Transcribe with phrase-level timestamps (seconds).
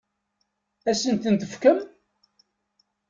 [0.79, 1.79] Ad asen-ten-tefkem?